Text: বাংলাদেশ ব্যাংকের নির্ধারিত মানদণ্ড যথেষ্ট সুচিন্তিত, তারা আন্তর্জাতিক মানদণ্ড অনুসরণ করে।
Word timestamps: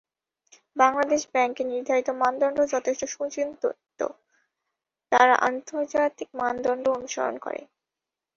বাংলাদেশ 0.75 1.21
ব্যাংকের 1.33 1.67
নির্ধারিত 1.67 2.09
মানদণ্ড 2.21 2.57
যথেষ্ট 2.73 3.01
সুচিন্তিত, 3.13 3.99
তারা 5.11 5.35
আন্তর্জাতিক 5.47 6.29
মানদণ্ড 6.39 6.85
অনুসরণ 6.97 7.35
করে। 7.37 7.61